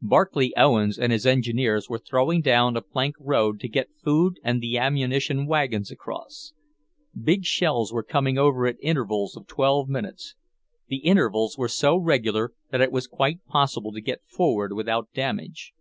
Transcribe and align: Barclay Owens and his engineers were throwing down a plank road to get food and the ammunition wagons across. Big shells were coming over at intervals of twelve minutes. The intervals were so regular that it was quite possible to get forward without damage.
Barclay 0.00 0.50
Owens 0.56 0.98
and 0.98 1.12
his 1.12 1.26
engineers 1.26 1.90
were 1.90 1.98
throwing 1.98 2.40
down 2.40 2.74
a 2.74 2.80
plank 2.80 3.16
road 3.20 3.60
to 3.60 3.68
get 3.68 3.94
food 4.02 4.36
and 4.42 4.62
the 4.62 4.78
ammunition 4.78 5.44
wagons 5.46 5.90
across. 5.90 6.54
Big 7.22 7.44
shells 7.44 7.92
were 7.92 8.02
coming 8.02 8.38
over 8.38 8.66
at 8.66 8.78
intervals 8.80 9.36
of 9.36 9.46
twelve 9.46 9.90
minutes. 9.90 10.36
The 10.88 11.04
intervals 11.04 11.58
were 11.58 11.68
so 11.68 11.98
regular 11.98 12.54
that 12.70 12.80
it 12.80 12.92
was 12.92 13.06
quite 13.06 13.44
possible 13.44 13.92
to 13.92 14.00
get 14.00 14.26
forward 14.26 14.72
without 14.72 15.12
damage. 15.12 15.74